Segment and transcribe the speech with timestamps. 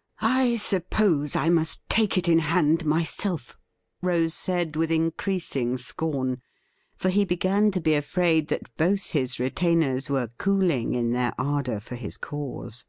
[0.42, 3.58] 'I suppose I must take it in hand myself,'
[4.00, 6.40] Rose said with increasing scorn;
[6.96, 11.78] for he began to be afraid that both his retainers were cooling In their ardour
[11.80, 12.86] for his cause.